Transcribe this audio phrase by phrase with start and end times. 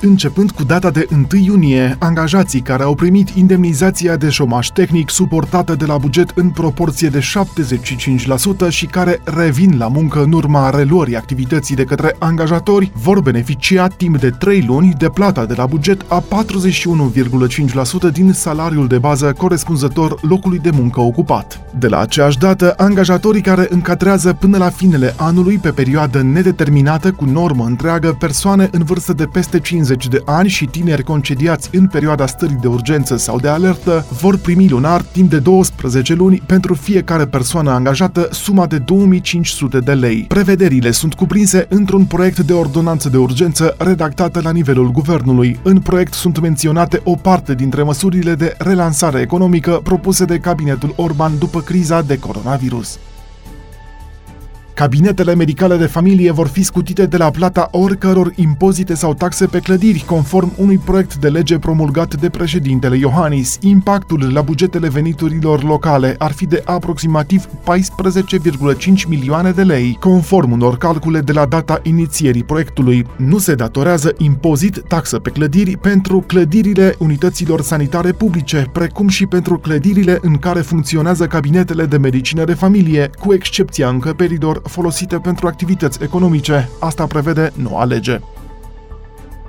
[0.00, 5.74] Începând cu data de 1 iunie, angajații care au primit indemnizația de șomaș tehnic suportată
[5.74, 7.20] de la buget în proporție de
[8.66, 13.86] 75% și care revin la muncă în urma reluării activității de către angajatori vor beneficia
[13.86, 16.24] timp de 3 luni de plata de la buget a
[18.08, 21.60] 41,5% din salariul de bază corespunzător locului de muncă ocupat.
[21.78, 27.24] De la aceeași dată, angajatorii care încadrează până la finele anului pe perioadă nedeterminată cu
[27.24, 31.86] normă întreagă persoane în vârstă de peste 50 50 de ani și tineri concediați în
[31.86, 36.74] perioada stării de urgență sau de alertă vor primi lunar timp de 12 luni pentru
[36.74, 40.24] fiecare persoană angajată suma de 2500 de lei.
[40.28, 45.58] Prevederile sunt cuprinse într-un proiect de ordonanță de urgență redactată la nivelul guvernului.
[45.62, 51.38] În proiect sunt menționate o parte dintre măsurile de relansare economică propuse de cabinetul Orban
[51.38, 52.98] după criza de coronavirus.
[54.78, 59.58] Cabinetele medicale de familie vor fi scutite de la plata oricăror impozite sau taxe pe
[59.58, 63.58] clădiri, conform unui proiect de lege promulgat de președintele Iohannis.
[63.60, 70.78] Impactul la bugetele veniturilor locale ar fi de aproximativ 14,5 milioane de lei, conform unor
[70.78, 73.06] calcule de la data inițierii proiectului.
[73.16, 79.58] Nu se datorează impozit, taxă pe clădiri pentru clădirile unităților sanitare publice, precum și pentru
[79.58, 86.02] clădirile în care funcționează cabinetele de medicină de familie, cu excepția încăperilor folosite pentru activități
[86.02, 86.68] economice.
[86.80, 88.20] Asta prevede noua lege.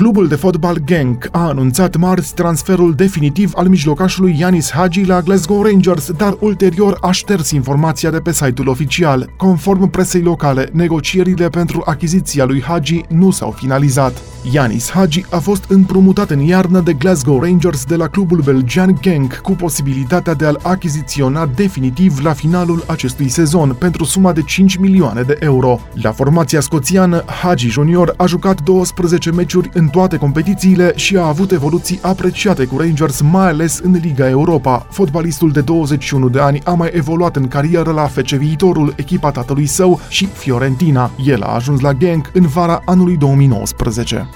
[0.00, 5.62] Clubul de fotbal Genk a anunțat marți transferul definitiv al mijlocașului Yanis Hagi la Glasgow
[5.62, 9.30] Rangers, dar ulterior a șters informația de pe site-ul oficial.
[9.36, 14.22] Conform presei locale, negocierile pentru achiziția lui Hagi nu s-au finalizat.
[14.52, 19.34] Yanis Hagi a fost împrumutat în iarnă de Glasgow Rangers de la clubul belgian Genk
[19.34, 25.22] cu posibilitatea de a-l achiziționa definitiv la finalul acestui sezon pentru suma de 5 milioane
[25.22, 25.80] de euro.
[25.94, 31.50] La formația scoțiană, Hagi Junior a jucat 12 meciuri în toate competițiile și a avut
[31.50, 34.86] evoluții apreciate cu Rangers, mai ales în Liga Europa.
[34.90, 39.66] Fotbalistul de 21 de ani a mai evoluat în carieră la FC Viitorul, echipa tatălui
[39.66, 41.10] său și Fiorentina.
[41.24, 44.28] El a ajuns la Genk în vara anului 2019.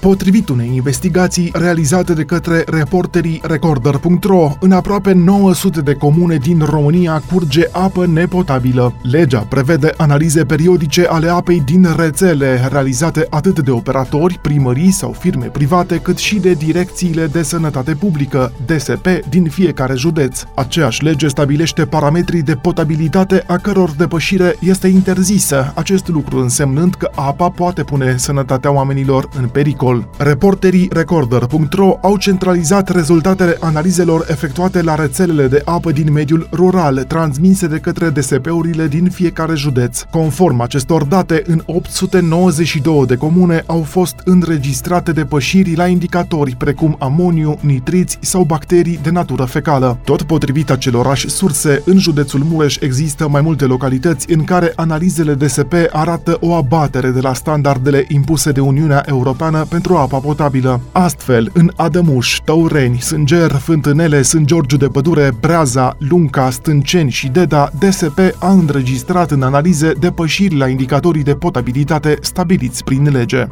[0.00, 7.22] Potrivit unei investigații realizate de către reporterii Recorder.ro, în aproape 900 de comune din România
[7.32, 8.94] curge apă nepotabilă.
[9.02, 15.46] Legea prevede analize periodice ale apei din rețele, realizate atât de operatori, primării sau firme
[15.46, 20.42] private, cât și de direcțiile de sănătate publică, DSP, din fiecare județ.
[20.54, 27.10] Aceeași lege stabilește parametrii de potabilitate a căror depășire este interzisă, acest lucru însemnând că
[27.14, 30.08] apa poate pune sănătatea oamenilor în pericol agricol.
[30.16, 37.66] Reporterii Recorder.ro au centralizat rezultatele analizelor efectuate la rețelele de apă din mediul rural, transmise
[37.66, 40.02] de către DSP-urile din fiecare județ.
[40.10, 47.58] Conform acestor date, în 892 de comune au fost înregistrate depășiri la indicatori precum amoniu,
[47.60, 49.98] nitriți sau bacterii de natură fecală.
[50.04, 55.72] Tot potrivit acelorași surse, în județul Mureș există mai multe localități în care analizele DSP
[55.90, 60.80] arată o abatere de la standardele impuse de Uniunea Europeană pentru apa potabilă.
[60.92, 67.70] Astfel, în Adămuș, Tăureni, Sânger, Fântânele, Sânt Georgiu de Pădure, Breaza, Lunca, Stânceni și Deda,
[67.78, 73.46] DSP a înregistrat în analize depășiri la indicatorii de potabilitate stabiliți prin lege.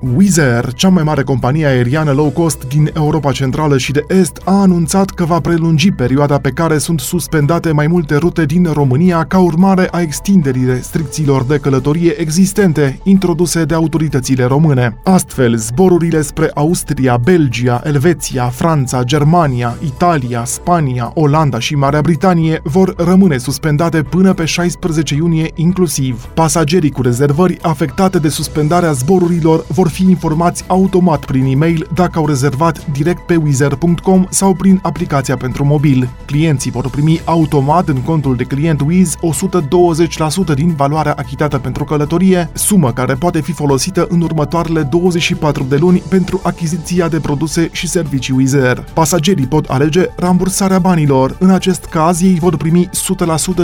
[0.00, 4.40] Wizz Air, cea mai mare companie aeriană low cost din Europa Centrală și de Est,
[4.44, 9.24] a anunțat că va prelungi perioada pe care sunt suspendate mai multe rute din România
[9.24, 14.96] ca urmare a extinderii restricțiilor de călătorie existente introduse de autoritățile române.
[15.04, 22.94] Astfel, zborurile spre Austria, Belgia, Elveția, Franța, Germania, Italia, Spania, Olanda și Marea Britanie vor
[22.96, 26.28] rămâne suspendate până pe 16 iunie inclusiv.
[26.34, 32.26] Pasagerii cu rezervări afectate de suspendarea zborurilor vor fi informați automat prin e-mail dacă au
[32.26, 36.08] rezervat direct pe wizer.com sau prin aplicația pentru mobil.
[36.24, 42.50] Clienții vor primi automat în contul de client Wiz 120% din valoarea achitată pentru călătorie,
[42.52, 47.88] sumă care poate fi folosită în următoarele 24 de luni pentru achiziția de produse și
[47.88, 48.84] servicii Wizz Air.
[48.94, 51.36] Pasagerii pot alege rambursarea banilor.
[51.38, 52.90] În acest caz, ei vor primi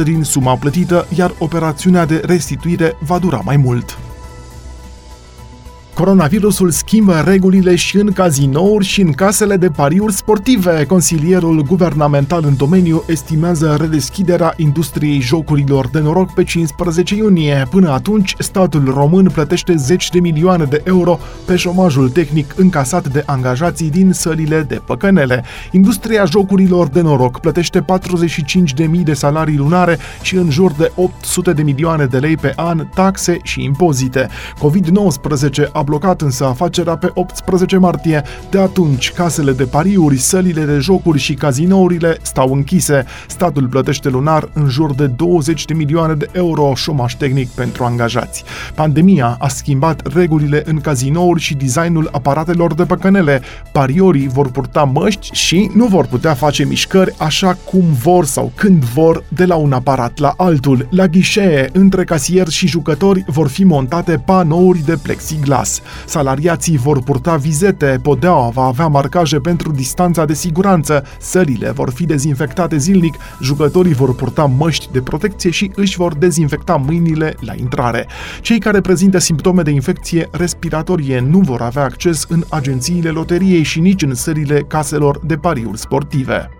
[0.00, 3.98] 100% din suma plătită, iar operațiunea de restituire va dura mai mult.
[5.96, 10.84] Coronavirusul schimbă regulile și în cazinouri și în casele de pariuri sportive.
[10.84, 17.66] Consilierul guvernamental în domeniu estimează redeschiderea industriei jocurilor de noroc pe 15 iunie.
[17.70, 23.22] Până atunci, statul român plătește 10 de milioane de euro pe șomajul tehnic încasat de
[23.26, 25.44] angajații din sălile de păcănele.
[25.70, 27.84] Industria jocurilor de noroc plătește
[28.86, 32.86] 45.000 de salarii lunare și în jur de 800 de milioane de lei pe an
[32.94, 34.28] taxe și impozite.
[34.58, 38.22] COVID-19 a blocat însă afacerea pe 18 martie.
[38.50, 43.04] De atunci, casele de pariuri, sălile de jocuri și cazinourile stau închise.
[43.26, 48.44] Statul plătește lunar în jur de 20 de milioane de euro șomaș tehnic pentru angajați.
[48.74, 53.40] Pandemia a schimbat regulile în cazinouri și designul aparatelor de păcănele.
[53.72, 58.84] Pariorii vor purta măști și nu vor putea face mișcări așa cum vor sau când
[58.84, 60.88] vor de la un aparat la altul.
[60.90, 65.75] La ghișee, între casier și jucători vor fi montate panouri de plexiglas.
[66.06, 72.04] Salariații vor purta vizete, podeaua va avea marcaje pentru distanța de siguranță, sălile vor fi
[72.04, 78.06] dezinfectate zilnic, jucătorii vor purta măști de protecție și își vor dezinfecta mâinile la intrare.
[78.40, 83.80] Cei care prezintă simptome de infecție respiratorie nu vor avea acces în agențiile loteriei și
[83.80, 86.55] nici în sările caselor de pariuri sportive.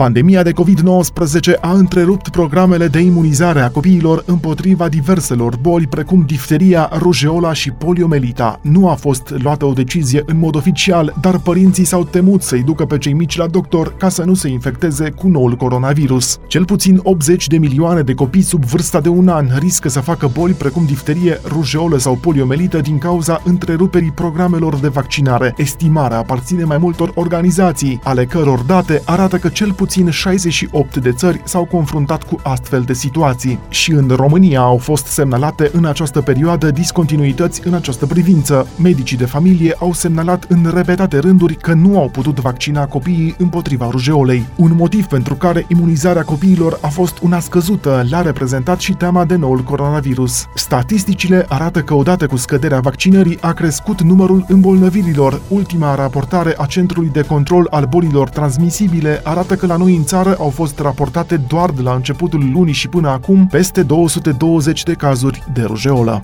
[0.00, 6.90] Pandemia de COVID-19 a întrerupt programele de imunizare a copiilor împotriva diverselor boli precum difteria,
[6.98, 8.60] rujeola și poliomelita.
[8.62, 12.84] Nu a fost luată o decizie în mod oficial, dar părinții s-au temut să-i ducă
[12.84, 16.38] pe cei mici la doctor ca să nu se infecteze cu noul coronavirus.
[16.46, 20.30] Cel puțin 80 de milioane de copii sub vârsta de un an riscă să facă
[20.32, 25.54] boli precum difterie, rujeolă sau poliomelită din cauza întreruperii programelor de vaccinare.
[25.56, 31.12] Estimarea aparține mai multor organizații, ale căror date arată că cel puțin puțin 68 de
[31.12, 36.20] țări s-au confruntat cu astfel de situații și în România au fost semnalate în această
[36.20, 38.66] perioadă discontinuități în această privință.
[38.82, 43.88] Medicii de familie au semnalat în repetate rânduri că nu au putut vaccina copiii împotriva
[43.90, 49.24] rujeolei, un motiv pentru care imunizarea copiilor a fost una scăzută, l-a reprezentat și teama
[49.24, 50.46] de noul coronavirus.
[50.54, 55.40] Statisticile arată că odată cu scăderea vaccinării a crescut numărul îmbolnăvirilor.
[55.48, 60.36] Ultima raportare a Centrului de Control al Bolilor Transmisibile arată că la noi în țară
[60.38, 65.44] au fost raportate doar de la începutul lunii și până acum peste 220 de cazuri
[65.52, 66.22] de rujeolă.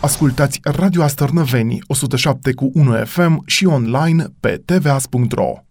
[0.00, 5.67] Ascultați Radio Astărnăveni 107 cu 1 FM și online pe tvas.ro.